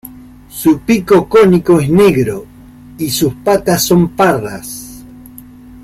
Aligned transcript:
Su 0.49 0.79
pico 0.79 1.29
cónico 1.29 1.79
es 1.79 1.87
negro 1.87 2.43
y 2.97 3.07
sus 3.11 3.33
son 3.33 3.43
patas 3.43 3.93
pardas. 4.17 5.03